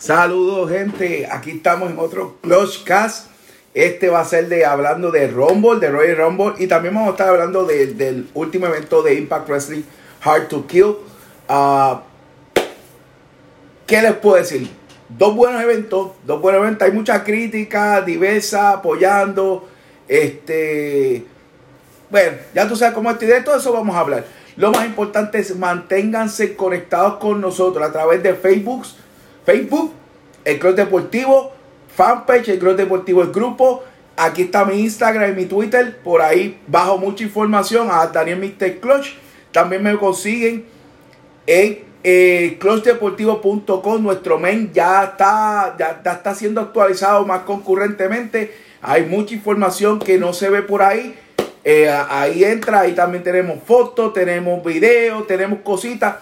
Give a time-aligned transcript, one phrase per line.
[0.00, 3.26] Saludos gente, aquí estamos en otro Clutch Cast.
[3.74, 7.12] Este va a ser de hablando de Rumble, de Royal Rumble y también vamos a
[7.12, 9.82] estar hablando del último evento de Impact Wrestling,
[10.22, 10.96] Hard to Kill.
[11.50, 11.98] Uh,
[13.86, 14.70] ¿Qué les puedo decir?
[15.10, 16.88] Dos buenos eventos, dos buenos eventos.
[16.88, 19.68] Hay mucha crítica diversa, apoyando.
[20.08, 21.26] Este,
[22.08, 23.28] bueno, ya tú sabes cómo estoy.
[23.28, 24.24] De todo eso vamos a hablar.
[24.56, 28.86] Lo más importante es manténganse conectados con nosotros a través de Facebook,
[29.50, 29.92] Facebook,
[30.44, 31.52] el Club Deportivo,
[31.96, 33.82] fanpage, el Club Deportivo, el grupo.
[34.16, 35.98] Aquí está mi Instagram y mi Twitter.
[36.04, 39.14] Por ahí bajo mucha información a Daniel Mister Clutch.
[39.50, 40.66] También me consiguen
[41.48, 44.02] en eh, clutchdeportivo.com.
[44.02, 48.54] Nuestro main ya está, ya, está siendo actualizado más concurrentemente.
[48.82, 51.16] Hay mucha información que no se ve por ahí.
[51.64, 56.16] Eh, ahí entra, ahí también tenemos fotos, tenemos videos, tenemos cositas.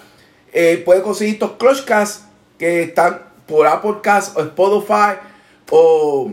[0.50, 2.27] Eh, puede conseguir estos Clutchcasts
[2.58, 5.19] que están por Apple Cast o Spotify
[5.70, 6.33] o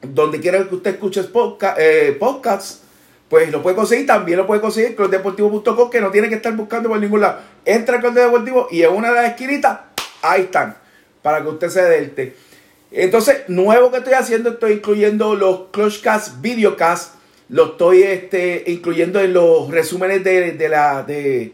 [0.00, 2.82] donde quiera que usted escuche podcast, eh, podcasts,
[3.28, 4.06] pues lo puede conseguir.
[4.06, 7.40] También lo puede conseguir clubdeportivo.com que no tiene que estar buscando por ningún lado.
[7.64, 9.80] Entra al Club Deportivo y en una de las esquinitas,
[10.22, 10.76] ahí están,
[11.22, 12.34] para que usted se delte.
[12.90, 17.12] Entonces, nuevo que estoy haciendo, estoy incluyendo los Clutchcasts, Videocasts
[17.52, 21.52] lo estoy este, incluyendo en los resúmenes de, la, de,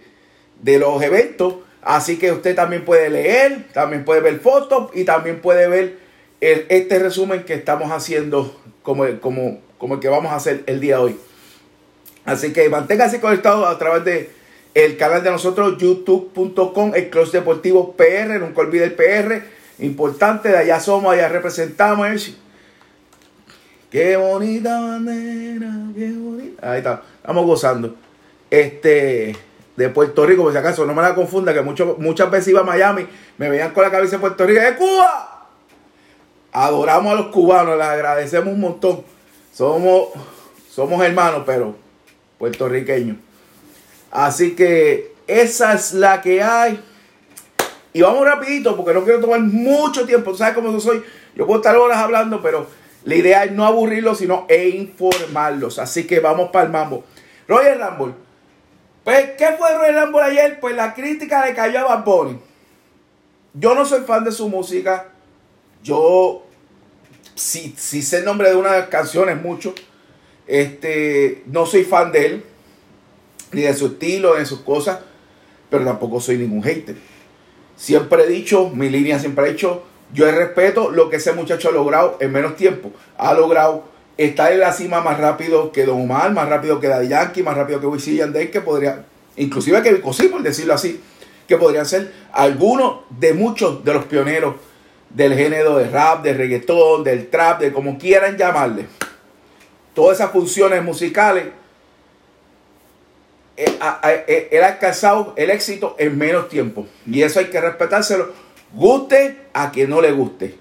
[0.78, 1.54] los eventos.
[1.82, 5.98] Así que usted también puede leer, también puede ver fotos y también puede ver
[6.40, 10.96] este resumen que estamos haciendo como, como, como el que vamos a hacer el día
[10.96, 11.16] de hoy.
[12.24, 14.30] Así que manténgase conectado a través de
[14.74, 19.42] el canal de nosotros, youtube.com, el Cross Deportivo PR, nunca olvide el PR,
[19.78, 22.36] importante, de allá somos, allá representamos.
[23.90, 26.70] Qué bonita bandera, qué bonita.
[26.70, 27.96] Ahí está, estamos gozando.
[28.50, 29.34] Este,
[29.78, 32.62] de Puerto Rico, por si acaso, no me la confunda, que mucho, muchas veces iba
[32.62, 35.46] a Miami, me veían con la cabeza de Puerto Rico, ¡de Cuba!
[36.50, 39.04] Adoramos a los cubanos, les agradecemos un montón.
[39.54, 40.08] Somos,
[40.69, 41.76] somos hermanos, pero
[42.38, 43.19] puertorriqueños.
[44.10, 46.82] Así que esa es la que hay.
[47.92, 50.34] Y vamos rapidito, porque no quiero tomar mucho tiempo.
[50.34, 51.04] Sabes cómo yo soy.
[51.36, 52.66] Yo puedo estar horas hablando, pero
[53.04, 55.78] la idea es no aburrirlos, sino e informarlos.
[55.78, 57.04] Así que vamos para el mambo.
[57.47, 58.28] Roger Rumble.
[59.08, 60.60] Pues, ¿qué fue Roger Rumble ayer?
[60.60, 62.36] Pues la crítica de cayó a Bad
[63.54, 65.08] Yo no soy fan de su música.
[65.82, 66.44] Yo
[67.34, 69.74] sí, sé el nombre de una de las canciones mucho.
[70.47, 72.44] Este, no soy fan de él.
[73.52, 74.98] Ni de su estilo, ni de sus cosas.
[75.70, 76.97] Pero tampoco soy ningún hater.
[77.76, 81.72] Siempre he dicho, mi línea siempre ha dicho yo respeto lo que ese muchacho ha
[81.72, 82.92] logrado en menos tiempo.
[83.16, 83.84] Ha logrado
[84.18, 87.56] estar en la cima más rápido que Don Omar, más rápido que Daddy Yankee, más
[87.56, 89.04] rápido que Wisin Yandel, que podría,
[89.36, 91.00] inclusive que Vico por decirlo así,
[91.46, 94.56] que podrían ser algunos de muchos de los pioneros
[95.08, 98.86] del género de rap, de reggaetón, del trap, de como quieran llamarle.
[99.94, 101.44] Todas esas funciones musicales,
[103.56, 103.78] eh,
[104.28, 106.86] eh, él ha alcanzado el éxito en menos tiempo.
[107.06, 108.32] Y eso hay que respetárselo
[108.72, 110.56] Guste a quien no le guste.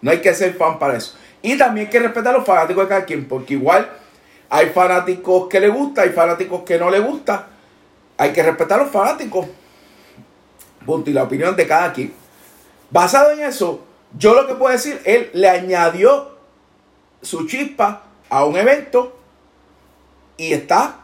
[0.00, 1.16] No hay que ser fan para eso.
[1.42, 3.88] Y también hay que respetar a los fanáticos de cada quien, porque igual
[4.50, 7.46] hay fanáticos que le gusta, hay fanáticos que no le gusta.
[8.18, 9.46] Hay que respetar a los fanáticos.
[10.84, 11.08] Punto.
[11.08, 12.12] Y la opinión de cada quien.
[12.90, 13.84] Basado en eso,
[14.18, 16.32] yo lo que puedo decir, él le añadió
[17.22, 19.16] su chispa a un evento
[20.36, 20.96] y está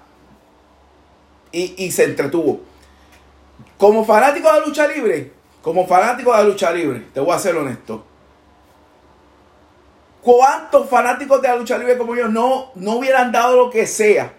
[1.52, 2.60] y, y se entretuvo.
[3.78, 5.30] Como fanático de lucha libre,
[5.62, 8.04] como fanático de la lucha libre, te voy a ser honesto.
[10.26, 14.32] ¿Cuántos fanáticos de la lucha libre como yo no, no hubieran dado lo que sea,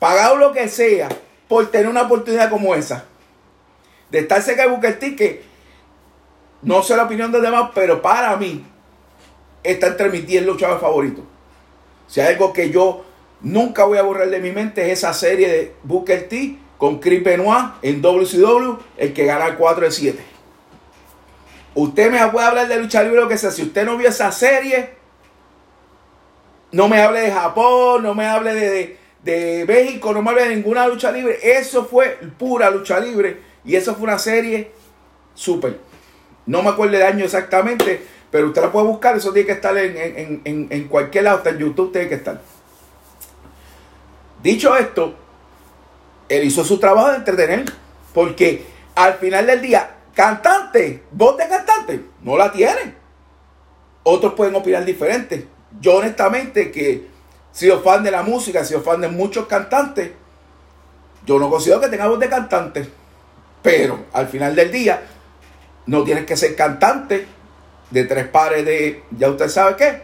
[0.00, 1.08] pagado lo que sea,
[1.46, 3.04] por tener una oportunidad como esa?
[4.10, 5.44] De estar cerca de Booker T, que
[6.62, 8.66] no sé la opinión de los demás, pero para mí
[9.62, 11.24] está entre mis 10 luchadores favoritos.
[12.08, 13.04] Si hay algo que yo
[13.40, 17.22] nunca voy a borrar de mi mente es esa serie de Booker T con Chris
[17.22, 20.37] Benoit en WCW, el que gana el 4 de 7.
[21.80, 23.52] Usted me puede hablar de lucha libre lo que sea.
[23.52, 24.94] Si usted no vio esa serie,
[26.72, 30.56] no me hable de Japón, no me hable de, de, México, no me hable de
[30.56, 31.38] ninguna lucha libre.
[31.40, 33.40] Eso fue pura lucha libre.
[33.64, 34.72] Y eso fue una serie
[35.34, 35.78] súper.
[36.46, 39.16] No me acuerdo el año exactamente, pero usted la puede buscar.
[39.16, 42.40] Eso tiene que estar en, en cualquier lado, hasta en YouTube tiene que estar.
[44.42, 45.14] Dicho esto,
[46.28, 47.66] él hizo su trabajo de entretener.
[48.12, 48.64] Porque
[48.96, 52.92] al final del día, cantante, voz de cantante, no la tiene.
[54.02, 55.46] Otros pueden opinar diferente.
[55.80, 57.08] Yo honestamente que he
[57.52, 60.10] sido fan de la música, he sido fan de muchos cantantes,
[61.24, 62.90] yo no considero que tenga voz de cantante.
[63.62, 65.00] Pero al final del día,
[65.86, 67.26] No tienes que ser cantante
[67.90, 70.02] de tres pares de, ya usted sabe qué,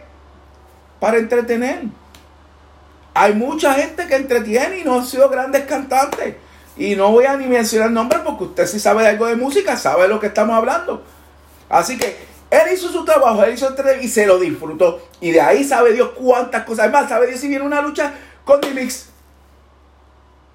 [0.99, 1.83] para entretener.
[3.13, 6.35] Hay mucha gente que entretiene y no han sido grandes cantantes.
[6.77, 10.07] Y no voy a ni mencionar nombres porque usted si sabe algo de música, sabe
[10.07, 11.03] lo que estamos hablando.
[11.69, 12.17] Así que
[12.49, 15.01] él hizo su trabajo, él hizo el y se lo disfrutó.
[15.21, 16.85] Y de ahí sabe Dios cuántas cosas.
[16.85, 18.13] Además, sabe Dios si viene una lucha
[18.43, 19.09] con D-Mix.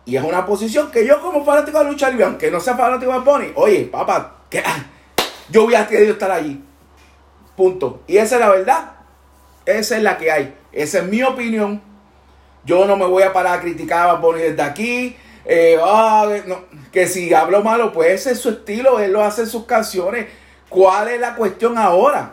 [0.05, 3.12] Y es una posición que yo como fanático de lucha libre, aunque no sea fanático
[3.12, 4.62] de Pony, oye, papá, que,
[5.50, 6.62] yo hubiera querido estar allí.
[7.56, 8.02] Punto.
[8.06, 8.93] Y esa es la verdad.
[9.67, 10.55] Esa es la que hay.
[10.72, 11.82] Esa es mi opinión.
[12.64, 15.17] Yo no me voy a parar a criticar a Bonnie desde aquí.
[15.45, 16.29] Eh, ah,
[16.93, 18.99] que si hablo malo, pues ese es su estilo.
[18.99, 20.27] Él lo hace en sus canciones.
[20.69, 22.31] ¿Cuál es la cuestión ahora?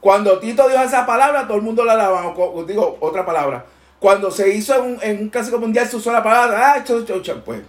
[0.00, 2.34] Cuando Tito dijo esa palabra, todo el mundo la alaba.
[2.66, 3.66] Digo, otra palabra.
[3.98, 6.84] Cuando se hizo en un, en clásico mundial, se usó la palabra, ah,
[7.44, 7.60] pues.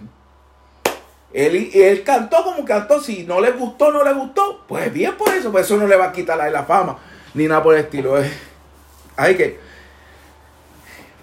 [1.34, 3.00] Él, él cantó como cantó.
[3.00, 4.64] Si no le gustó, no le gustó.
[4.66, 5.52] Pues bien por eso.
[5.52, 6.98] Pues eso no le va a quitar la, fama.
[7.34, 8.14] Ni nada por el estilo.
[9.16, 9.58] Hay que.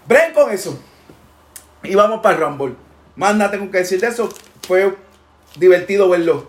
[0.08, 0.80] Bren con eso.
[1.84, 2.88] Y vamos para el Rumble.
[3.19, 4.30] Más nada tengo que decir de eso.
[4.66, 4.95] Fue
[5.57, 6.48] divertido verlo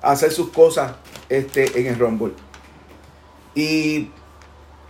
[0.00, 0.92] hacer sus cosas
[1.28, 2.32] este, en el Rumble.
[3.56, 4.08] Y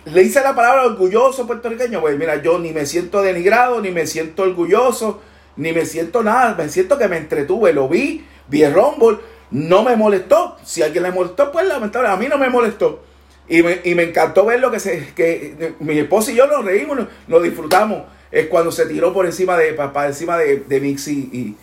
[0.04, 2.02] le hice la palabra orgulloso puertorriqueño.
[2.02, 5.22] Pues mira, yo ni me siento denigrado, ni me siento orgulloso,
[5.56, 6.54] ni me siento nada.
[6.54, 9.16] Me siento que me entretuve, lo vi, vi el Rumble,
[9.50, 10.58] no me molestó.
[10.62, 13.04] Si alguien le molestó, pues lamentable, a mí no me molestó.
[13.48, 16.62] Y me, y me encantó ver lo que se, que mi esposa y yo nos
[16.62, 18.02] reímos, nos, disfrutamos.
[18.32, 21.56] Es cuando se tiró por encima de, para, encima de, de Mixi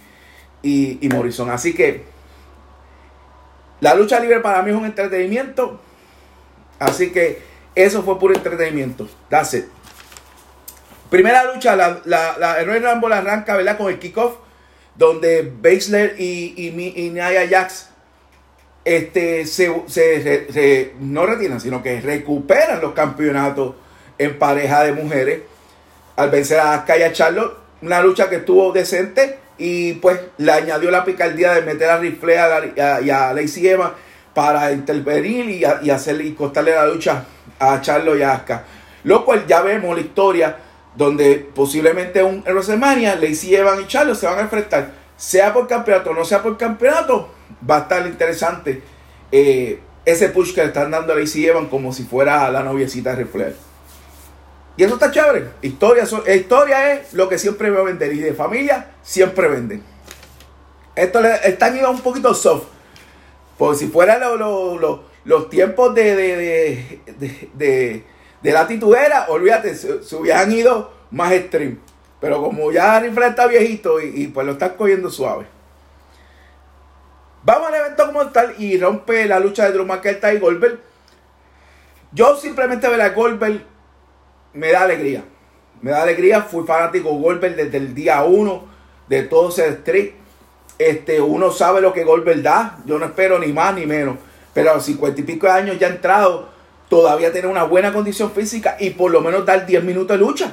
[0.64, 1.50] y, y, Morrison.
[1.50, 2.04] Así que
[3.82, 5.82] la lucha libre para mí es un entretenimiento.
[6.78, 7.42] Así que
[7.76, 9.10] eso fue puro entretenimiento.
[9.30, 9.66] That's.
[11.10, 13.78] Primera lucha, la, la, la Royal Rumble arranca ¿verdad?
[13.78, 14.36] con el kickoff.
[14.96, 17.90] Donde Baszler y, y, y Jax
[18.86, 23.76] este, se, no retiran, sino que recuperan los campeonatos
[24.18, 25.42] en pareja de mujeres
[26.20, 27.58] al vencer a Kaya Charlotte.
[27.82, 32.36] Una lucha que estuvo decente y pues le añadió la picardía de meter a Rifle
[32.76, 33.96] y a Lacey Eva
[34.34, 37.24] para intervenir y, y, hacerle, y costarle la lucha
[37.58, 38.64] a Charlotte y a Asuka.
[39.06, 40.58] Lo cual ya vemos la historia
[40.94, 46.10] donde posiblemente un, en WrestleMania Lacey y Charlotte se van a enfrentar, sea por campeonato
[46.10, 47.30] o no sea por campeonato,
[47.70, 48.82] va a estar interesante
[49.32, 53.16] eh, ese push que le están dando a Lacey como si fuera la noviecita de
[53.24, 53.69] Reflex.
[54.80, 55.50] Y eso está chévere.
[55.62, 58.14] Historia, historia es lo que siempre va a vender.
[58.14, 59.84] Y de familia siempre venden.
[60.96, 62.64] Esto le, están ido un poquito soft.
[63.58, 68.06] Porque si fuera los tiempos de, de,
[68.42, 71.80] de, la titudera, olvídate, se, hubieran ido más extreme.
[72.22, 75.46] Pero como ya Reflex está viejito y, y pues lo están cogiendo suave.
[77.44, 80.80] Vamos al evento como tal y rompe la lucha de Drew McIntyre y Goldberg.
[82.14, 83.66] Yo simplemente ver a Goldberg
[84.54, 85.24] me da alegría.
[85.82, 86.42] Me da alegría.
[86.42, 88.64] Fui fanático de Goldberg desde el día 1
[89.08, 90.12] de todo ese street.
[90.78, 92.80] Este, uno sabe lo que Goldberg da.
[92.86, 94.18] Yo no espero ni más ni menos.
[94.54, 96.50] Pero a los 50 y pico de años ya entrado,
[96.90, 100.52] todavía tiene una buena condición física y por lo menos dar 10 minutos de lucha.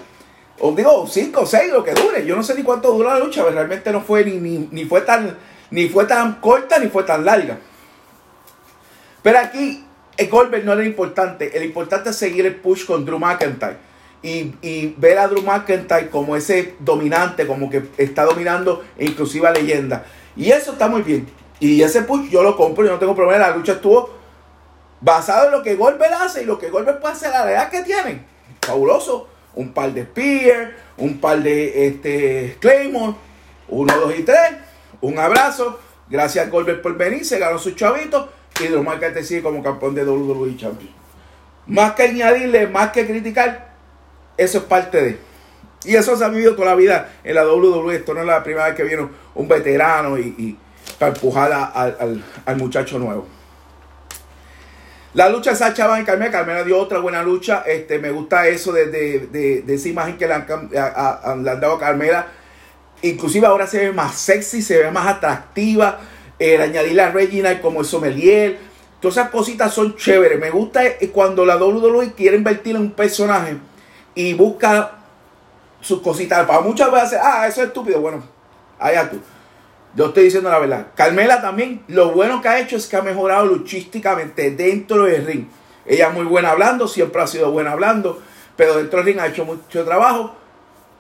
[0.59, 2.25] Os digo 5 o 6, lo que dure.
[2.25, 4.85] Yo no sé ni cuánto dura la lucha, pero realmente no fue ni, ni, ni
[4.85, 5.37] fue tan
[5.71, 7.59] ni fue tan corta ni fue tan larga.
[9.23, 9.85] Pero aquí
[10.17, 11.57] el Goldberg no era importante.
[11.57, 13.77] El importante es seguir el push con Drew McIntyre.
[14.27, 20.05] Y, ver a Drew McIntyre como ese dominante, como que está dominando inclusive a leyenda.
[20.37, 21.29] Y eso está muy bien.
[21.61, 23.49] Y ese push yo lo compro, yo no tengo problema.
[23.49, 24.11] La lucha estuvo
[25.01, 27.83] basado en lo que Goldberg hace y lo que Goldberg puede hacer, la edad que
[27.83, 28.25] tiene.
[28.61, 29.29] Fabuloso.
[29.55, 33.15] Un par de Spear, un par de este, Claymore,
[33.69, 34.51] uno, dos y tres
[35.01, 35.79] un abrazo.
[36.09, 37.25] Gracias Goldberg por venir.
[37.25, 38.29] Se ganó su chavito.
[38.61, 40.91] Y Drew te sigue como campeón de WWE Champion.
[41.67, 43.76] Más que añadirle, más que criticar,
[44.37, 45.19] eso es parte de.
[45.85, 47.97] Y eso se ha vivido toda la vida en la WWE.
[47.97, 50.59] Esto no es la primera vez que viene un veterano y,
[50.99, 53.27] para empujar al, muchacho nuevo.
[55.15, 56.31] La lucha de Sacha Van y Carmela.
[56.31, 57.63] Carmela dio otra buena lucha.
[57.67, 62.27] Este, me gusta eso de, esa imagen que le han, dado a Carmela
[63.03, 66.01] Inclusive ahora se ve más sexy, se ve más atractiva.
[66.39, 68.59] El añadirle a Regina como el sommelier.
[69.01, 70.41] Todas esas cositas son chéveres.
[70.41, 73.57] Me gusta cuando la WWE quiere invertir en un personaje
[74.17, 74.93] y busca
[75.81, 76.45] sus cositas.
[76.47, 78.01] Para muchas veces, ah, eso es estúpido.
[78.01, 78.25] Bueno,
[78.81, 79.21] allá tú.
[79.95, 80.89] Yo estoy diciendo la verdad.
[80.97, 85.47] Carmela también, lo bueno que ha hecho es que ha mejorado luchísticamente dentro del ring.
[85.87, 88.21] Ella es muy buena hablando, siempre ha sido buena hablando,
[88.57, 90.35] pero dentro del ring ha hecho mucho trabajo.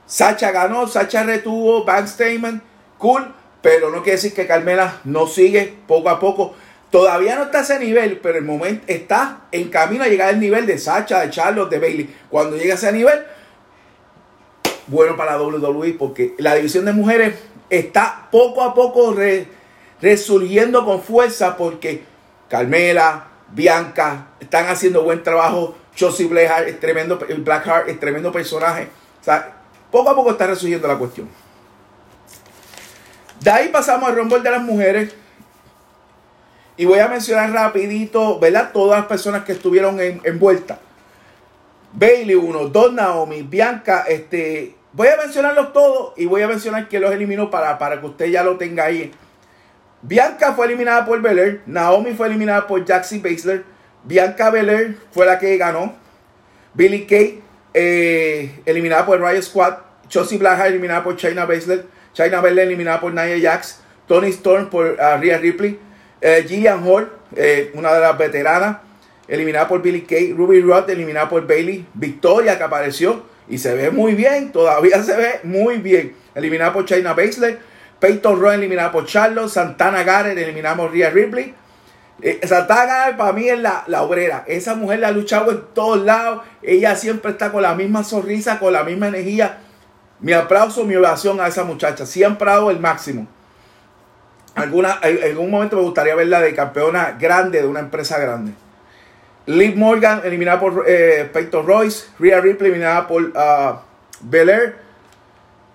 [0.06, 2.62] Sacha ganó, Sacha retuvo, Bank Statement,
[2.96, 6.54] cool, pero no quiere decir que Carmela no sigue poco a poco
[6.90, 10.40] Todavía no está a ese nivel, pero el momento está en camino a llegar al
[10.40, 12.14] nivel de Sacha, de Charlotte, de Bailey.
[12.30, 13.24] Cuando llegue a ese nivel,
[14.86, 17.34] bueno para WWE, porque la división de mujeres
[17.70, 19.14] está poco a poco
[20.00, 22.04] resurgiendo con fuerza, porque
[22.48, 25.76] Carmela, Bianca están haciendo buen trabajo.
[25.98, 28.88] Josie Blackheart es tremendo, Blackheart es tremendo personaje.
[29.20, 29.56] O sea,
[29.90, 31.28] poco a poco está resurgiendo la cuestión.
[33.40, 35.14] De ahí pasamos al Rumble de las mujeres.
[36.76, 38.70] Y voy a mencionar rapidito, ¿verdad?
[38.72, 40.78] Todas las personas que estuvieron envueltas.
[41.92, 47.00] Bailey 1, Don Naomi, Bianca, este, voy a mencionarlos todos y voy a mencionar que
[47.00, 49.12] los eliminó para, para que usted ya lo tenga ahí.
[50.02, 53.64] Bianca fue eliminada por Belair, Naomi fue eliminada por Jaxie Baszler,
[54.04, 55.94] Bianca Belair fue la que ganó,
[56.74, 57.42] Billy Kay
[57.72, 59.78] eh, eliminada por Riot Squad,
[60.08, 64.86] Chelsea Blackheart eliminada por China Baszler, China Baszler eliminada por Nia Jax, Tony Storm por
[64.86, 65.78] uh, Rhea Ripley,
[66.20, 68.78] Gillian Hall, eh, una de las veteranas,
[69.28, 70.32] eliminada por Billy Kay.
[70.32, 71.86] Ruby Roth, eliminada por Bailey.
[71.94, 76.14] Victoria, que apareció y se ve muy bien, todavía se ve muy bien.
[76.34, 77.58] Eliminada por China Baszler.
[77.98, 79.48] Peyton Roy, eliminada por Charlotte.
[79.48, 81.54] Santana Garrett, eliminada por Rhea Ripley.
[82.22, 84.44] Eh, Santana Garrett para mí es la, la, obrera.
[84.46, 86.42] Esa mujer la ha luchado en todos lados.
[86.62, 89.58] Ella siempre está con la misma sonrisa, con la misma energía.
[90.20, 92.04] Mi aplauso, mi oración a esa muchacha.
[92.06, 93.28] Siempre ha dado el máximo
[94.56, 98.52] alguna, en algún momento me gustaría verla de campeona grande de una empresa grande.
[99.46, 102.06] Liv Morgan eliminada por eh, Peyton Royce.
[102.18, 103.78] Rhea Ripley eliminada por uh,
[104.20, 104.76] Belair.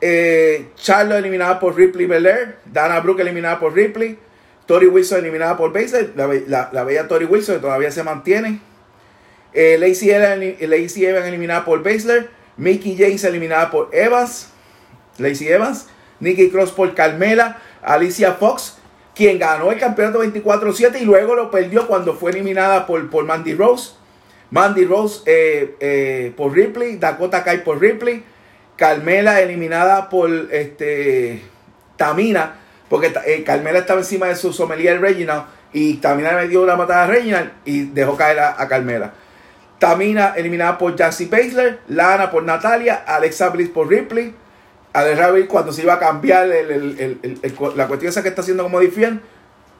[0.01, 2.57] Eh, Charlotte eliminada por Ripley Belair.
[2.65, 4.17] Dana Brooke eliminada por Ripley.
[4.65, 6.11] Tori Wilson eliminada por Baszler.
[6.15, 8.59] La, bella Tori Wilson que todavía se mantiene.
[9.53, 10.09] Eh, Lacey,
[11.05, 12.29] Evans eliminada por Baszler.
[12.57, 14.49] Mickey James eliminada por Evans.
[15.17, 15.87] Lacey Evans.
[16.19, 17.61] Nikki Cross por Carmela.
[17.83, 18.77] Alicia Fox,
[19.15, 23.53] quien ganó el campeonato 24-7 y luego lo perdió cuando fue eliminada por, por Mandy
[23.53, 23.93] Rose.
[24.51, 28.23] Mandy Rose eh, eh, por Ripley, Dakota Kai por Ripley,
[28.75, 31.41] Carmela eliminada por este,
[31.95, 32.55] Tamina,
[32.89, 37.05] porque eh, Carmela estaba encima de su sommelier Reginald y Tamina le dio una matada
[37.05, 39.13] a Reginald y dejó caer a, Carmela.
[39.79, 44.35] Tamina eliminada por Jassy Baszler, Lana por Natalia, Alexa Bliss por Ripley,
[44.93, 49.21] Alex Rabbit cuando se iba a cambiar la cuestión esa que está haciendo como Difian,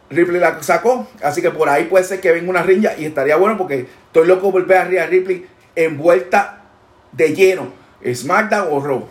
[0.10, 1.08] Ripley la sacó.
[1.24, 4.27] Así que por ahí puede ser que venga una riña y estaría bueno porque estoy
[4.27, 6.63] loco por ver a Ripley envuelta
[7.12, 7.74] de lleno.
[8.06, 9.08] SmackDown o Raw.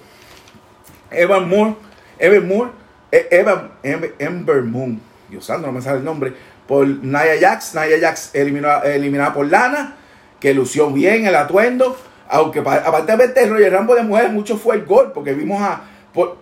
[1.11, 1.75] Evan Moore,
[2.19, 2.71] Evan Moore,
[3.11, 6.33] e, Evan, Ember Moon, Dios santo, no me sale el nombre,
[6.67, 7.75] por Nia Jax.
[7.75, 9.97] Nia Jax eliminada por Lana,
[10.39, 11.97] que lució bien el atuendo.
[12.33, 15.83] Aunque aparte de ver Roger Rambo de mujeres, mucho fue el gol, porque vimos a,
[16.15, 16.37] por,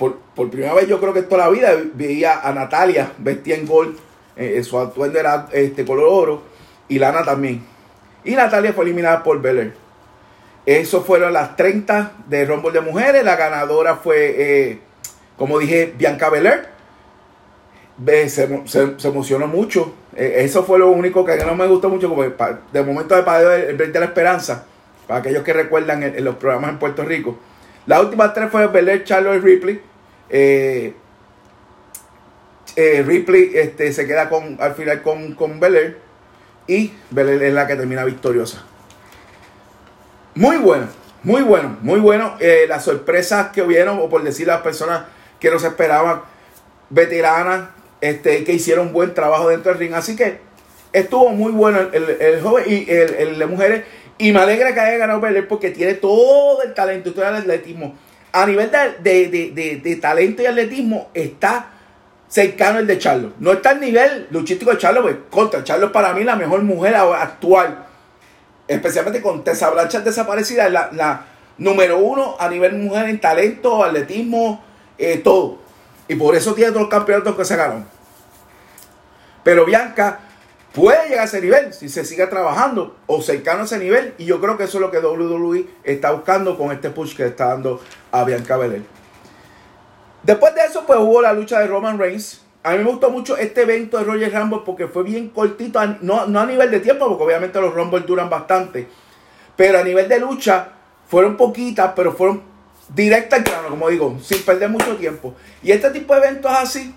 [0.50, 3.97] primera vez yo creo que toda la vida veía a Natalia vestía en gol,
[4.37, 6.42] eh, su atuendo era este color oro,
[6.88, 7.64] y Lana también.
[8.23, 9.73] Y Natalia fue eliminada por Belair.
[10.66, 13.25] Eso fueron las 30 de Rumble de mujeres.
[13.25, 14.78] La ganadora fue, eh,
[15.38, 16.66] como dije, Bianca Belair.
[18.07, 19.95] Se, se, emocionó mucho.
[20.14, 22.11] Eh, eso fue lo único que no me gustó mucho.
[22.11, 24.66] Como de momento de padre el, de la esperanza
[25.09, 27.38] para aquellos que recuerdan en, los programas en Puerto Rico.
[27.87, 29.81] La última tres fue Belair, Charlotte y Ripley.
[30.29, 30.93] Eh,
[32.77, 35.99] eh, Ripley este, se queda con, al final con, con Belair.
[36.67, 38.62] Y Belair es la que termina victoriosa.
[40.35, 40.87] Muy bueno,
[41.23, 42.37] muy bueno, muy bueno.
[42.38, 45.05] Eh, las sorpresas que hubieron, o por decir las personas
[45.41, 46.21] que no se esperaban,
[46.91, 47.71] veteranas,
[48.03, 49.95] este, que hicieron buen trabajo dentro del ring.
[49.95, 50.41] Así que
[50.93, 53.85] estuvo muy bueno el, joven y el, el de mujeres.
[54.18, 57.37] Y me alegra que haya ganado Belair porque tiene todo el talento y todo el
[57.37, 57.94] atletismo.
[58.32, 61.70] A nivel de, talento y atletismo está
[62.28, 63.32] cercano el de Charlo.
[63.38, 66.96] No está al nivel luchístico de Charlo, pues contra Charlo para mí la mejor mujer
[66.96, 67.87] actual.
[68.66, 71.25] Especialmente con Tessa Blanchard desaparecida, la, la
[71.56, 74.62] número uno a nivel mujer en talento, atletismo,
[74.98, 75.58] eh, todo.
[76.08, 77.87] Y por eso tiene todos los campeonatos que se ganaron.
[79.44, 80.20] Pero Bianca
[80.78, 84.14] puede llegar a ese nivel si se sigue trabajando o cercano a ese nivel.
[84.18, 87.26] Y yo creo que eso es lo que WWE está buscando con este push que
[87.26, 87.80] está dando
[88.12, 88.85] a Bianca Belair.
[90.23, 92.42] Después de eso, pues hubo la lucha de Roman Reigns.
[92.62, 96.26] A mí me gustó mucho este evento de Roger Rumble porque fue bien cortito, no,
[96.26, 98.88] no a nivel de tiempo, porque obviamente los Rumble duran bastante.
[99.56, 100.68] Pero a nivel de lucha,
[101.08, 102.42] fueron poquitas, pero fueron
[102.94, 105.35] directas al grano, como digo, sin perder mucho tiempo.
[105.62, 106.94] Y este tipo de eventos así,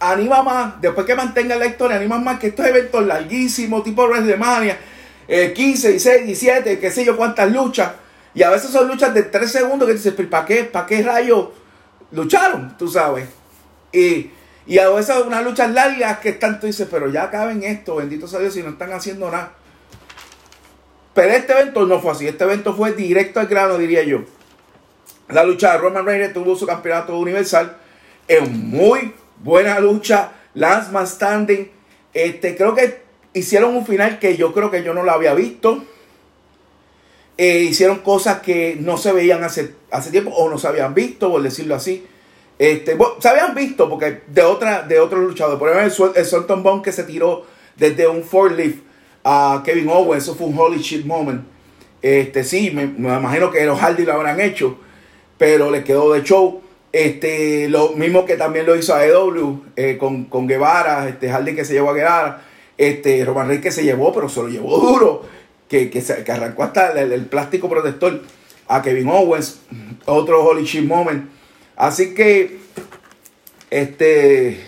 [0.00, 4.78] anima más, después que mantenga la historia, anima más que estos eventos larguísimos, tipo WrestleMania,
[5.28, 7.92] eh, 15, 16, 17, qué sé yo cuántas luchas.
[8.34, 10.64] Y a veces son luchas de 3 segundos que dices, ¿para qué?
[10.64, 11.48] ¿Para qué rayos
[12.12, 12.76] lucharon?
[12.78, 13.28] Tú sabes.
[13.92, 14.30] Y,
[14.66, 18.40] Y a veces unas luchas largas que tú dices, pero ya acaben esto, bendito sea
[18.40, 19.52] Dios, si no están haciendo nada.
[21.12, 24.20] Pero este evento no fue así, este evento fue directo al grano, diría yo.
[25.28, 27.76] La lucha de Roman Reigns tuvo su campeonato universal
[28.28, 29.12] en muy
[29.42, 30.32] buena lucha.
[30.54, 31.70] Lance Man Standing.
[32.12, 33.02] Este, creo que
[33.34, 35.84] hicieron un final que yo creo que yo no lo había visto.
[37.38, 41.30] Eh, hicieron cosas que no se veían hace, hace tiempo o no se habían visto,
[41.30, 42.06] por decirlo así.
[42.58, 45.58] Este, se habían visto porque de otra de otros luchadores.
[45.58, 48.22] Por ejemplo, el, Sultan Bone que se tiró desde un
[48.54, 48.74] leaf
[49.24, 50.24] a Kevin Owens.
[50.24, 51.42] Eso fue un holy shit moment.
[52.02, 54.78] Este, sí, me, imagino que los Hardy lo habrán hecho,
[55.38, 56.60] pero le quedó de show.
[56.92, 61.64] Este, lo mismo que también lo hizo AEW eh, con, con Guevara, este Hardy que
[61.64, 62.42] se llevó a Guevara,
[62.76, 65.22] este Roman Reigns que se llevó, pero se lo llevó duro,
[65.68, 68.22] que, que, se, que arrancó hasta el, plástico protector
[68.66, 69.60] a Kevin Owens,
[70.06, 71.30] otro holy shit moment.
[71.76, 72.58] Así que,
[73.70, 74.60] este,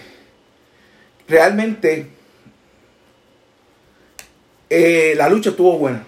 [1.26, 2.07] realmente,
[4.71, 6.05] eh, la lucha estuvo buena.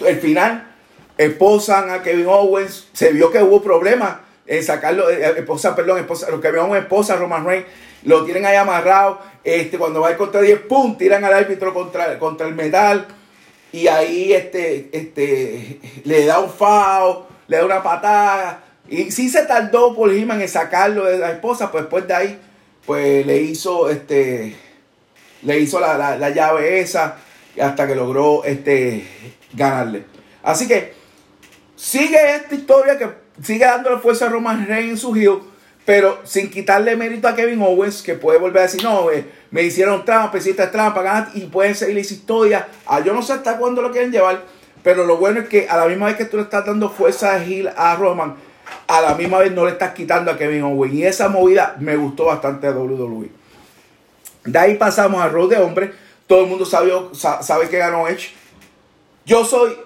[0.00, 0.74] El final,
[1.16, 5.98] esposan a Kevin Owens, se vio que hubo problemas en sacarlo, eh, eh, esposa, perdón,
[5.98, 7.66] esposa, lo que veo una esposa, Roman Reigns,
[8.04, 10.96] lo tienen ahí amarrado, este, cuando va contra 10, ¡pum!
[10.96, 13.06] tiran al árbitro contra, contra el metal,
[13.72, 19.42] y ahí este, este, le da un fao, le da una patada, y sí se
[19.46, 22.40] tardó por He-Man en sacarlo de la esposa, pues después de ahí,
[22.84, 24.54] pues le hizo, este,
[25.42, 27.16] le hizo la, la llave esa,
[27.60, 29.06] hasta que logró, este,
[29.54, 30.04] ganarle.
[30.42, 30.92] Así que,
[31.74, 35.40] sigue esta historia que sigue dándole fuerza a Roman Reigns en su heel,
[35.84, 39.62] pero sin quitarle mérito a Kevin Owens, que puede volver a decir, no, eh, me
[39.62, 42.68] hicieron trampa, hiciste trampa, y pueden seguir esa historia.
[42.86, 44.42] Ah, yo no sé hasta cuándo lo quieren llevar,
[44.82, 47.34] pero lo bueno es que a la misma vez que tú le estás dando fuerza
[47.34, 48.36] a heel a Roman,
[48.86, 50.94] a la misma vez no le estás quitando a Kevin Owens.
[50.94, 53.30] Y esa movida me gustó bastante a WWE.
[54.44, 55.92] De ahí pasamos a Road de Hombre.
[56.26, 58.32] Todo el mundo sabe, sabe que ganó Edge.
[59.26, 59.76] Yo soy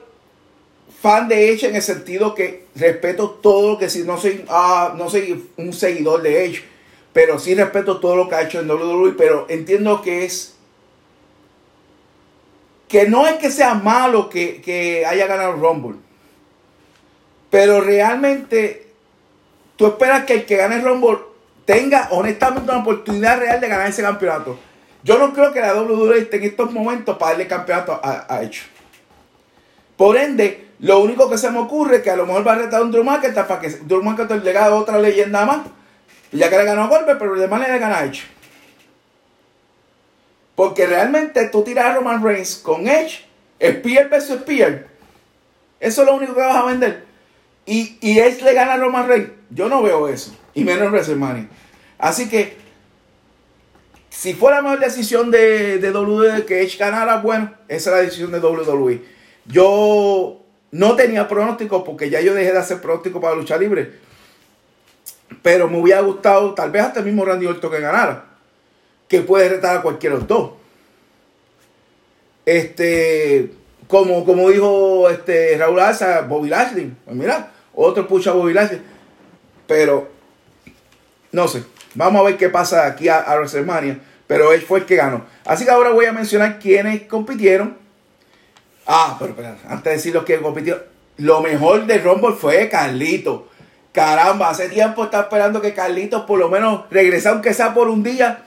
[1.00, 4.94] fan de Edge en el sentido que respeto todo lo que si no soy, ah,
[4.96, 6.64] no soy un seguidor de Edge,
[7.12, 10.54] pero sí respeto todo lo que ha hecho en WWE, pero entiendo que es
[12.88, 15.98] que no es que sea malo que, que haya ganado Rumble,
[17.50, 18.86] pero realmente
[19.76, 21.18] tú esperas que el que gane el Rumble
[21.64, 24.58] tenga honestamente una oportunidad real de ganar ese campeonato.
[25.02, 28.42] Yo no creo que la WWE esté en estos momentos para darle campeonato a, a
[28.42, 28.62] Edge.
[29.96, 32.58] Por ende, lo único que se me ocurre es que a lo mejor va a
[32.58, 35.60] retar un Drew McIntyre para que Drew McIntyre le haga otra leyenda más.
[36.30, 38.22] Ya que le ganó a Goldberg, pero de manera le gana a Edge.
[40.54, 43.24] Porque realmente tú tiras a Roman Reigns con Edge,
[43.60, 44.86] Spear versus Spear.
[45.80, 47.04] Eso es lo único que vas a vender.
[47.64, 49.30] Y, y Edge le gana a Roman Reigns.
[49.50, 50.36] Yo no veo eso.
[50.54, 51.48] Y menos en WrestleMania.
[51.98, 52.56] Así que,
[54.10, 58.32] si fuera mejor decisión de, de WWE que Edge ganara, bueno, esa es la decisión
[58.32, 59.02] de WWE.
[59.46, 63.92] Yo no tenía pronóstico porque ya yo dejé de hacer pronóstico para luchar libre.
[65.42, 68.24] Pero me hubiera gustado, tal vez hasta el mismo Randy Orton que ganara.
[69.08, 70.50] Que puede retar a cualquiera de los dos.
[72.44, 73.52] Este,
[73.86, 76.92] como, como dijo este Raúl Alza, Bobby Lashley.
[77.04, 78.82] Pues mira, otro pucha Bobby Lashley.
[79.66, 80.08] Pero,
[81.32, 81.62] no sé.
[81.94, 84.00] Vamos a ver qué pasa aquí a, a WrestleMania.
[84.26, 85.24] Pero él fue el que ganó.
[85.44, 87.87] Así que ahora voy a mencionar quiénes compitieron
[88.90, 89.34] Ah, pero,
[89.68, 90.82] antes de decir lo que compitió,
[91.18, 93.48] lo mejor de Rumble fue Carlito.
[93.92, 98.02] Caramba, hace tiempo está esperando que Carlitos por lo menos regrese, aunque sea por un
[98.02, 98.46] día.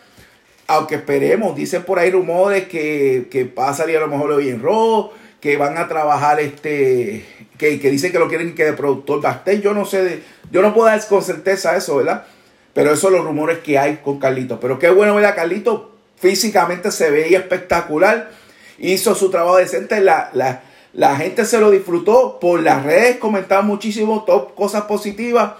[0.66, 4.50] Aunque esperemos, dicen por ahí rumores que, que va a salir a lo mejor hoy
[4.50, 7.24] en Raw, que van a trabajar este,
[7.58, 9.62] que, que dicen que lo quieren que de productor Bastel.
[9.62, 12.26] Yo no sé, de, yo no puedo dar con certeza eso, ¿verdad?
[12.74, 14.58] Pero esos son los rumores que hay con Carlitos.
[14.60, 15.82] Pero qué bueno ver a Carlitos,
[16.16, 18.41] físicamente se veía espectacular
[18.82, 20.32] hizo su trabajo decente, la,
[20.94, 25.54] la, gente se lo disfrutó, por las redes comentaban muchísimo, top, cosas positivas.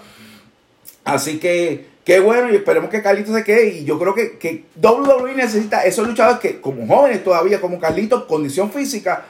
[1.04, 3.68] Así que qué bueno y esperemos que Carlitos se quede.
[3.68, 8.24] Y yo creo que, que WWE necesita esos luchadores que, como jóvenes todavía, como Carlitos,
[8.24, 9.24] condición física,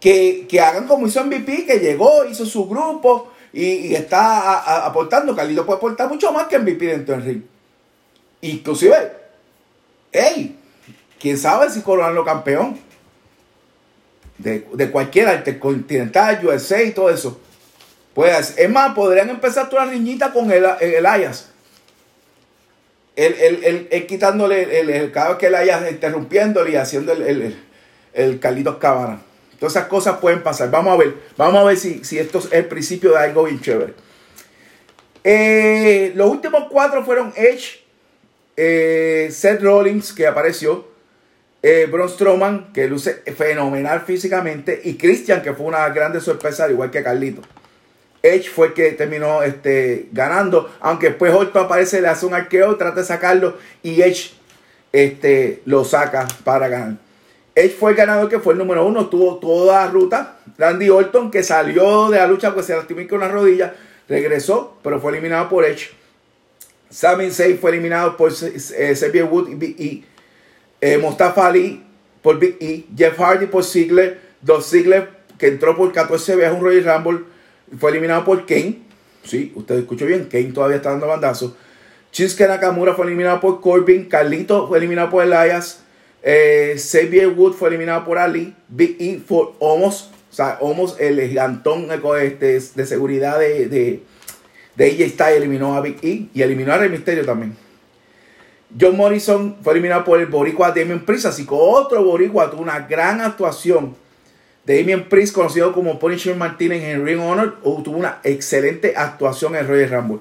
[0.00, 5.34] que, hagan como hizo MVP, que llegó, hizo su grupo y, está aportando.
[5.34, 7.42] Carlitos puede aportar mucho más que MVP dentro del ring.
[8.42, 9.12] Inclusive,
[10.12, 10.56] hey,
[11.18, 12.87] quién sabe si coronarlo campeón
[14.38, 17.40] de, de cualquiera, Intercontinental, USA y todo eso.
[18.14, 21.50] Pues, es más, podrían empezar toda la riñita con el, el Ayas.
[23.14, 27.64] Él, quitándole el, cada que el Ayas interrumpiéndole y haciendo el, el,
[28.12, 29.22] el Carlitos Cabana.
[29.58, 30.70] Todas esas cosas pueden pasar.
[30.70, 31.14] Vamos a ver.
[31.36, 33.94] Vamos a ver si, si esto es el principio de algo bien chévere.
[35.24, 37.84] Eh, los últimos cuatro fueron Edge,
[38.56, 40.87] eh, Seth Rollins, que apareció,
[41.62, 46.90] eh, Strowman, que luce fenomenal físicamente, y Christian, que fue una grande sorpresa, al igual
[46.90, 47.42] que Carlito.
[48.22, 52.76] Edge fue el que terminó este, ganando, aunque después Orton aparece, le hace un arqueo,
[52.76, 54.32] trata de sacarlo, y Edge
[54.92, 56.96] este, lo saca para ganar.
[57.54, 60.38] Edge fue el ganador que fue el número uno, tuvo toda la ruta.
[60.56, 63.74] Randy Orton, que salió de la lucha porque se lastimó con una rodilla,
[64.08, 65.90] regresó, pero fue eliminado por Edge.
[66.90, 70.04] Sami Zayn fue eliminado por eh, Xavier Wood y.
[70.80, 71.02] Eh,
[71.36, 71.84] Ali
[72.22, 72.84] por Big E.
[72.96, 74.20] Jeff Hardy por Ziggler.
[74.40, 77.24] Dos Ziggler que entró por 14 veces un Royal Rumble.
[77.78, 78.80] Fue eliminado por Kane.
[79.24, 80.24] Sí, usted escuchó bien.
[80.24, 81.52] Kane todavía está dando bandazos.
[82.12, 84.06] Shinsuke Nakamura fue eliminado por Corbin.
[84.06, 85.82] Carlito fue eliminado por Elias.
[86.22, 88.54] Eh, Xavier Wood fue eliminado por Ali.
[88.68, 90.10] Big E por Homos.
[90.30, 91.88] O sea, Homos, el gigantón
[92.20, 94.02] este, de seguridad de
[94.78, 97.56] de AJ Styles eliminó a Big E y eliminó a Rey Mysterio también.
[98.78, 102.80] John Morrison fue eliminado por el boricua Damien Priest, así que otro boricua tuvo una
[102.80, 103.96] gran actuación.
[104.66, 109.90] Damien Priest, conocido como Punisher Martinez en Ring Honor, tuvo una excelente actuación en Royal
[109.90, 110.18] Rumble.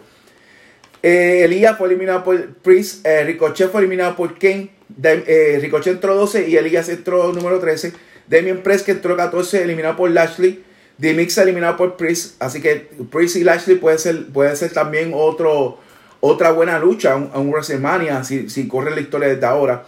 [1.04, 4.70] Eh, Elías fue eliminado por Priest, eh, Ricochet fue eliminado por Kane,
[5.04, 7.94] eh, Ricochet entró 12 y Elías entró número 13.
[8.28, 10.64] Damien Priest que entró 14, eliminado por Lashley.
[10.98, 15.78] D-Mix eliminado por Priest, así que Priest y Lashley puede ser, puede ser también otro,
[16.20, 19.84] otra buena lucha en un, WrestleMania si, si corre la historia desde ahora.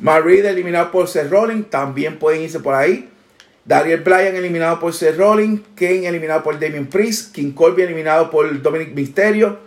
[0.00, 3.08] Marie eliminado por Seth Rollins, también pueden irse por ahí.
[3.64, 8.62] Daniel Bryan eliminado por Seth Rollins, Kane eliminado por Damien Priest, King Corbin eliminado por
[8.62, 9.58] Dominic Mysterio,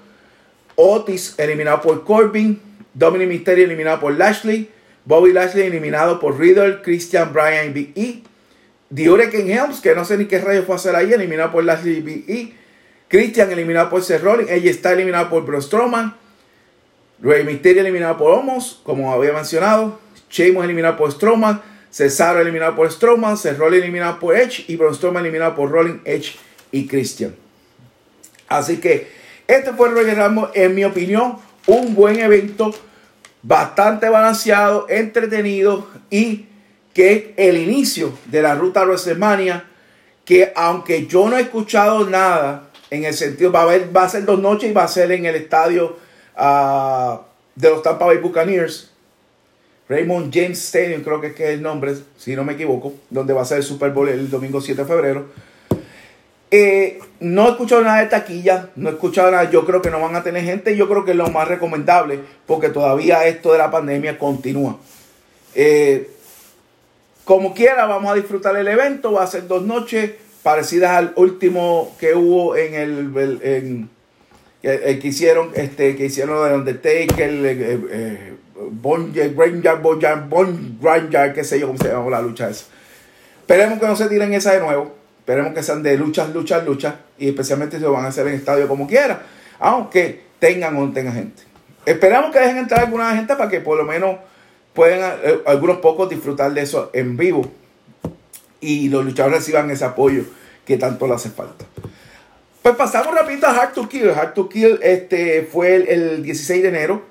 [0.76, 2.62] Otis eliminado por Corbin,
[2.94, 4.70] Dominic Mysterio eliminado por Lashley,
[5.04, 8.24] Bobby Lashley eliminado por Riddle, Christian Bryan y Big E.
[8.90, 12.02] Diureken Helms, que no sé ni qué rayos fue a hacer ahí, eliminado por Lashley
[12.02, 12.54] B.E.
[13.10, 14.52] Christian eliminado por Seth Rollins.
[14.52, 16.16] Ella está eliminada por Braun Strowman.
[17.22, 20.00] Rey Mysterio eliminado por Homos, como había mencionado.
[20.30, 21.62] Sheamus eliminado por Strowman.
[21.90, 23.36] Cesaro eliminado por Strowman.
[23.36, 24.64] Seth eliminado por Edge.
[24.68, 26.36] Y Braun eliminado por Rollins, Edge
[26.72, 27.36] y Christian.
[28.48, 29.08] Así que
[29.48, 32.74] este fue el Royal Rumble, en mi opinión, un buen evento.
[33.42, 36.46] Bastante balanceado, entretenido y
[36.94, 39.66] que es el inicio de la ruta WrestleMania,
[40.26, 44.10] que aunque yo no he escuchado nada en el sentido, va a, haber, va a
[44.10, 45.98] ser dos noches y va a ser en el estadio
[46.36, 47.22] ah,
[47.56, 48.92] de los Tampa Bay Buccaneers,
[49.88, 53.46] Raymond James Stadium, creo que es, el nombre, si no me equivoco, donde va a
[53.46, 55.26] ser el Super Bowl el domingo 7 de febrero.
[56.52, 60.00] Eh, no he escuchado nada de taquilla, no he escuchado nada, yo creo que no
[60.00, 63.60] van a tener gente, yo creo que es lo más recomendable, porque todavía esto de
[63.60, 64.80] la pandemia continúa.
[65.56, 66.10] Eh,
[67.30, 69.12] como quiera, vamos a disfrutar el evento.
[69.12, 73.90] Va a ser dos noches parecidas al último que hubo en el, en,
[74.62, 78.34] que hicieron, este, que hicieron de Undertaker, eh, eh, eh
[78.72, 79.78] Bon Granger,
[80.28, 82.66] Bon Granger, qué sé yo cómo se llama la lucha esa.
[83.40, 84.96] Esperemos que no se tiren esa de nuevo.
[85.20, 86.96] Esperemos que sean de luchas, luchas, luchas.
[87.18, 89.22] Y especialmente si lo van a hacer en estadio como quiera.
[89.60, 91.44] Aunque tengan o no tengan gente.
[91.86, 94.18] Esperamos que dejen entrar alguna gente para que por lo menos
[94.74, 97.50] pueden eh, algunos pocos disfrutar de eso en vivo
[98.62, 100.24] y los luchadores reciban ese apoyo
[100.66, 101.66] que tanto le hace falta.
[102.62, 104.10] Pues pasamos rápido a Hard to Kill.
[104.10, 107.02] Hard to Kill este, fue el, 16 de enero.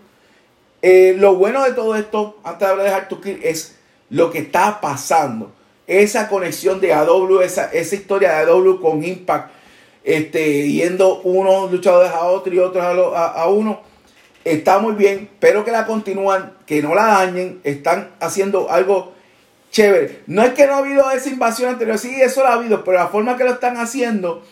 [0.83, 3.77] Eh, lo bueno de todo esto, antes de hablar de Hard to Kill, es
[4.11, 5.53] lo que está pasando.
[5.87, 9.51] Esa conexión de AW, esa, esa historia de AW con Impact,
[10.05, 13.89] este, yendo unos luchadores a otro y otros a, a uno
[14.53, 19.13] está muy bien, pero que la continúan, que no la dañen, están haciendo algo
[19.71, 20.23] chévere.
[20.27, 22.99] No es que no ha habido esa invasión anterior, sí, eso lo ha habido, pero
[22.99, 24.43] la forma que lo están haciendo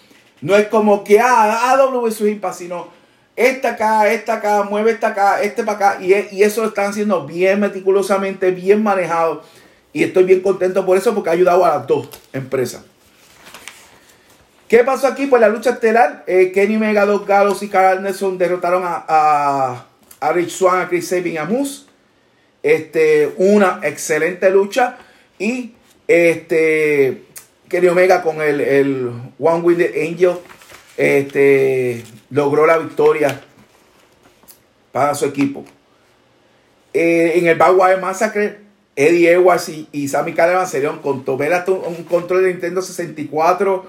[0.41, 2.89] no es como que ah, AW su impas, sino
[3.37, 6.91] esta acá, esta acá, mueve esta acá, este para acá, y, y eso lo están
[6.91, 9.43] haciendo bien meticulosamente, bien manejado.
[9.93, 12.83] Y estoy bien contento por eso porque ha ayudado a las dos empresas.
[14.69, 15.27] ¿Qué pasó aquí?
[15.27, 19.87] Pues la lucha estelar, eh, Kenny Omega, Dos Galos y Carl Nelson derrotaron a,
[20.21, 21.85] a, Rich Swan, a Chris Sabin y a Moose.
[22.63, 24.99] Este, una excelente lucha.
[25.39, 25.75] Y
[26.09, 27.23] este,
[27.69, 30.37] Kenny Omega con el, el One Winged Angel
[30.97, 33.41] este, logró la victoria
[34.93, 35.65] para su equipo.
[36.95, 38.59] Eh, en el Bad Massacre,
[38.95, 43.87] Eddie Edwards y, y Sammy Callihan se dieron con un control de Nintendo 64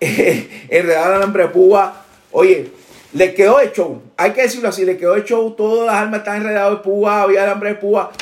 [0.00, 2.04] enredar alambre de púa.
[2.30, 2.70] Oye,
[3.12, 4.02] le quedó de show.
[4.16, 5.52] Hay que decirlo así, le quedó de show.
[5.52, 8.12] Todas las armas están enredadas de púa, había alambre de púa.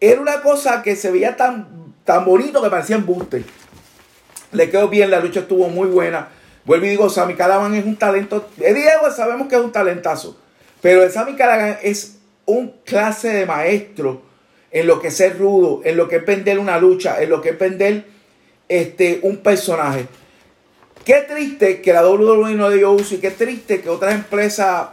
[0.00, 1.79] Era una cosa que se veía tan,
[2.10, 3.44] tan bonito que parecía embuste.
[4.50, 6.26] Le quedó bien, la lucha estuvo muy buena.
[6.64, 8.48] Vuelvo y digo, Sammy Calaban es un talento.
[8.56, 10.36] Diego sabemos que es un talentazo.
[10.80, 14.22] Pero Sammy Calaban es un clase de maestro
[14.72, 17.40] en lo que es ser rudo, en lo que es vender una lucha, en lo
[17.40, 18.06] que es vender
[18.68, 20.06] este, un personaje.
[21.04, 24.88] Qué triste que la WWE no le dio uso y qué triste que otras empresas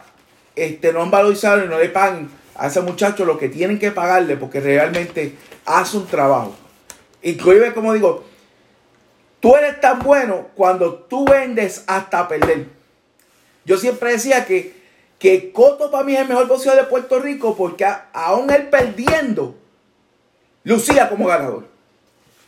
[0.55, 3.89] este, no han valorizado y no le pagan a ese muchacho lo que tienen que
[3.89, 5.33] pagarle porque realmente
[5.65, 6.55] hace un trabajo.
[7.21, 8.23] Inclusive, como digo,
[9.39, 12.67] tú eres tan bueno cuando tú vendes hasta perder.
[13.65, 14.75] Yo siempre decía que,
[15.19, 19.55] que Coto para mí es el mejor boxeador de Puerto Rico porque aún él perdiendo,
[20.63, 21.67] lucía como ganador.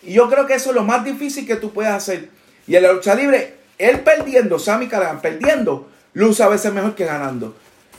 [0.01, 2.29] Y yo creo que eso es lo más difícil que tú puedes hacer.
[2.67, 7.05] Y en la lucha libre, él perdiendo, Sammy Callahan perdiendo, luce a veces mejor que
[7.05, 7.55] ganando.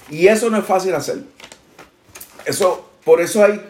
[0.08, 1.18] Y eso no es fácil hacer.
[2.44, 3.60] Eso, por eso hay,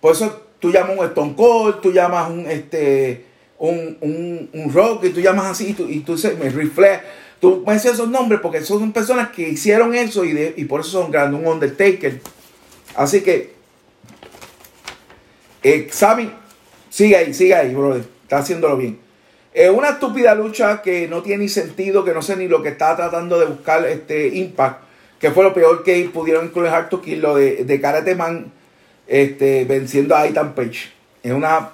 [0.00, 3.22] por eso tú llamas un Stone Cold, tú llamas un, este,
[3.58, 7.02] un, un, un rock, y tú llamas así, y tú, y tú me refleja.
[7.38, 11.02] Tú mencionas esos nombres porque son personas que hicieron eso y, de, y por eso
[11.02, 12.18] son grandes, un Undertaker.
[12.96, 13.52] Así que,
[15.62, 16.30] eh, Sammy,
[16.88, 18.04] sigue ahí, sigue ahí, brother.
[18.22, 18.98] Está haciéndolo bien.
[19.52, 22.70] Es una estúpida lucha que no tiene ni sentido, que no sé ni lo que
[22.70, 24.80] está tratando de buscar este Impact,
[25.18, 28.50] que fue lo peor que pudieron incluir Hard lo de, de Karate Man
[29.06, 30.92] este, venciendo a Ethan Page.
[31.22, 31.70] Es una.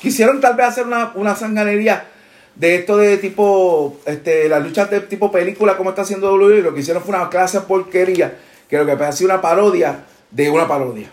[0.00, 2.06] Quisieron tal vez hacer una, una sanganería
[2.54, 3.98] de esto de tipo.
[4.06, 6.62] Este, las luchas de tipo película, como está haciendo WWE.
[6.62, 8.38] Lo que hicieron fue una clase de porquería.
[8.68, 11.10] Que lo que parecía una parodia de una parodia.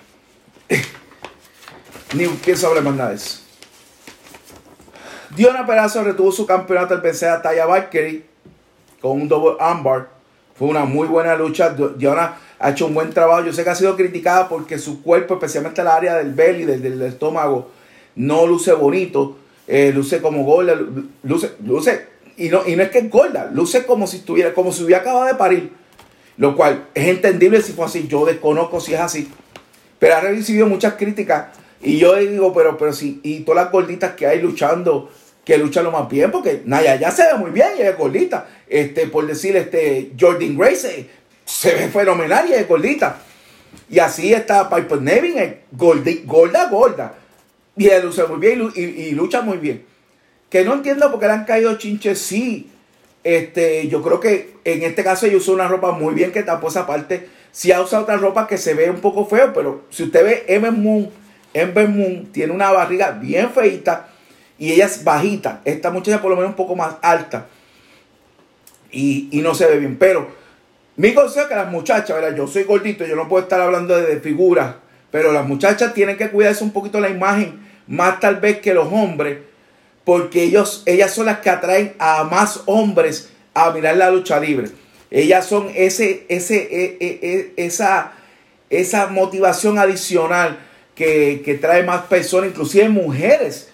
[2.14, 3.42] Ni pienso hablar más nada de eso.
[5.36, 8.26] Diona Perazo retuvo su campeonato al vencer a Taya Valkyrie
[9.02, 10.10] con un double armbar.
[10.56, 11.70] Fue una muy buena lucha.
[11.70, 13.46] Diona ha hecho un buen trabajo.
[13.46, 16.82] Yo sé que ha sido criticada porque su cuerpo, especialmente el área del belly, del,
[16.82, 17.72] del estómago,
[18.16, 19.38] no luce bonito.
[19.68, 20.80] Eh, luce como gorda,
[21.24, 22.06] luce, luce,
[22.38, 25.02] y no, y no es que es gorda, luce como si estuviera, como si hubiera
[25.02, 25.74] acabado de parir.
[26.38, 28.08] Lo cual es entendible si fue así.
[28.08, 29.28] Yo desconozco si es así.
[29.98, 31.48] Pero ha recibido muchas críticas.
[31.82, 35.10] Y yo digo, pero, pero sí, y todas las gorditas que hay luchando,
[35.44, 38.48] que luchan lo más bien, porque Naya ya se ve muy bien y es gordita.
[38.68, 41.10] Este, por decir, este, Jordan Grace
[41.48, 43.18] se ve fenomenal y es gordita.
[43.90, 47.16] Y así está Piper Nevin, es gorda, gorda.
[47.78, 49.86] Y luce muy bien y, lucha muy bien.
[50.50, 52.70] Que no entiendo por qué le han caído chinches, sí.
[53.24, 56.68] Este, yo creo que en este caso ella usó una ropa muy bien que tapó
[56.68, 57.30] esa parte.
[57.52, 60.46] Sí ha usado otra ropa que se ve un poco feo, pero si usted ve
[60.48, 61.10] Ember Moon,
[61.54, 64.10] Moon tiene una barriga bien feita
[64.60, 65.62] y ella es bajita.
[65.64, 67.48] Esta muchacha por lo menos un poco más alta.
[68.92, 69.98] Y, y no se ve bien.
[69.98, 70.37] Pero
[70.98, 72.36] mi consejo es que las muchachas.
[72.36, 74.76] Yo soy gordito, yo no puedo estar hablando de, figuras,
[75.12, 78.92] pero las muchachas tienen que cuidarse un poquito la imagen, más tal vez que los
[78.92, 79.38] hombres,
[80.04, 84.70] porque ellos, ellas son las que atraen a más hombres a mirar la lucha libre.
[85.12, 88.14] Ellas son ese, ese, e, e, e, esa,
[88.72, 90.58] esa motivación adicional
[90.96, 93.70] que, que, trae más personas, inclusive mujeres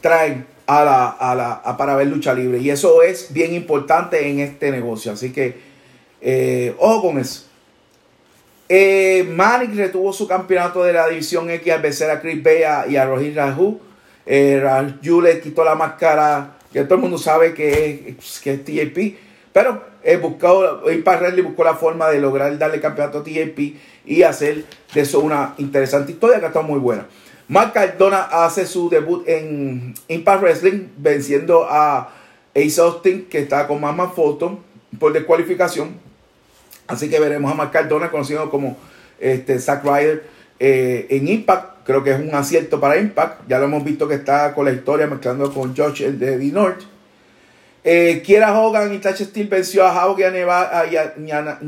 [0.00, 2.58] traen a la, a la, para ver lucha libre.
[2.58, 5.12] Y eso es bien importante en este negocio.
[5.12, 5.65] Así que
[6.28, 7.44] eh, ojo con eso.
[8.68, 12.96] Eh, Manic retuvo su campeonato de la división X al vencer a Chris Bea y
[12.96, 13.78] a Rohit Raju.
[14.26, 18.64] Eh, Raju le quitó la máscara, que todo el mundo sabe que es, que es
[18.64, 19.18] TJP.
[19.52, 19.84] Pero
[20.20, 20.82] buscó,
[21.44, 26.10] buscó la forma de lograr darle campeonato a TJP y hacer de eso una interesante
[26.10, 27.06] historia que está muy buena.
[27.46, 32.12] Mark Cardona hace su debut en Impact Wrestling venciendo a
[32.52, 34.58] Ace Austin que está con Mama Photo
[34.98, 36.04] por descualificación.
[36.86, 38.76] Así que veremos a Mark Cardona, conocido como
[39.18, 40.24] este, Zack Ryder,
[40.58, 41.84] eh, en Impact.
[41.84, 43.48] Creo que es un acierto para Impact.
[43.48, 46.82] Ya lo hemos visto que está con la historia mezclando con Josh de The North.
[47.84, 51.58] Eh, Kiera Hogan y Tasha Steel venció a Hauge y a,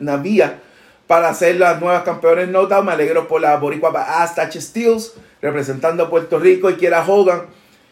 [0.00, 0.58] Navia
[1.06, 6.04] para ser las nuevas campeones no Me alegro por la boricua a Tasha Steels representando
[6.04, 7.42] a Puerto Rico y Kiera Hogan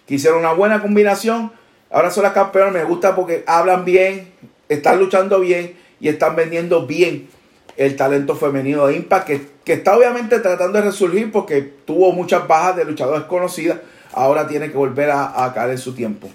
[0.07, 1.53] que hicieron una buena combinación.
[1.91, 2.73] Ahora son las campeonas.
[2.73, 4.33] Me gusta porque hablan bien,
[4.69, 7.29] están luchando bien y están vendiendo bien
[7.77, 9.31] el talento femenino de Impact,
[9.65, 13.79] que, está obviamente tratando de resurgir porque tuvo muchas bajas de luchadores conocidas,
[14.13, 16.29] ahora tiene que volver a, caer en su tiempo.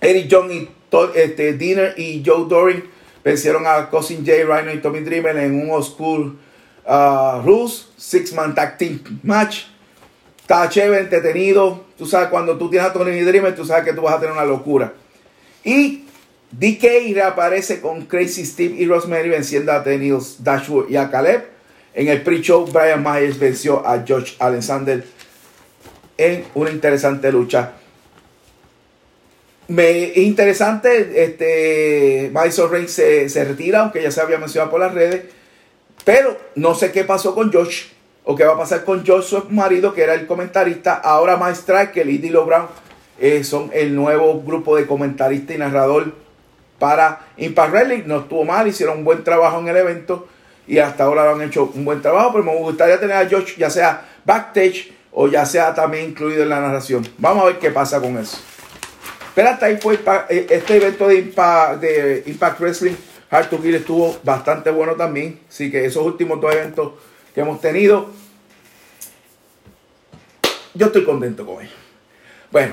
[0.00, 0.68] Eric John y
[1.14, 2.84] este, Dinner y Joe Doring
[3.22, 6.36] vencieron a Cousin Jay, Rhino y Tommy Dreamer en un School
[6.86, 9.64] uh, Rules Six Man Tag Team Match.
[10.40, 11.84] Está chévere, entretenido.
[11.98, 14.32] Tú sabes, cuando tú tienes a Tony Dreamer, tú sabes que tú vas a tener
[14.32, 14.92] una locura.
[15.64, 16.05] Y
[16.52, 21.44] DK reaparece con Crazy Steve y Rosemary venciendo a Daniels Dashwood y a Caleb.
[21.94, 25.04] En el pre-show, Brian Myers venció a George Alexander
[26.18, 27.72] en una interesante lucha.
[29.68, 35.24] Me, interesante, este, Madison Reigns se, retira, aunque ya se había mencionado por las redes.
[36.04, 37.86] Pero no sé qué pasó con Josh
[38.24, 40.94] o qué va a pasar con Josh, su marido, que era el comentarista.
[40.94, 42.66] Ahora Mike Striker y Dilo Brown
[43.18, 46.25] eh, son el nuevo grupo de comentarista y narrador
[46.78, 48.02] para Impact Wrestling.
[48.06, 50.28] No estuvo mal, hicieron un buen trabajo en el evento
[50.66, 52.32] y hasta ahora lo han hecho un buen trabajo.
[52.32, 56.50] Pero me gustaría tener a Josh, ya sea backstage o ya sea también incluido en
[56.50, 57.06] la narración.
[57.18, 58.38] Vamos a ver qué pasa con eso.
[59.34, 62.94] Pero hasta ahí fue eh, este evento de Impact, de Impact Wrestling.
[63.30, 65.40] Hard to Kill estuvo bastante bueno también.
[65.48, 66.92] Así que esos últimos dos eventos
[67.34, 68.10] que hemos tenido,
[70.74, 71.74] yo estoy contento con ellos.
[72.50, 72.72] Bueno,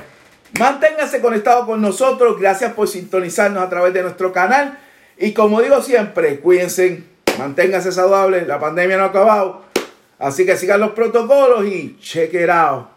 [0.60, 2.40] manténgase conectado con nosotros.
[2.40, 4.78] Gracias por sintonizarnos a través de nuestro canal.
[5.18, 7.04] Y como digo siempre, cuídense,
[7.38, 8.48] manténganse saludables.
[8.48, 9.64] La pandemia no ha acabado.
[10.20, 12.93] Así que sigan los protocolos y check out.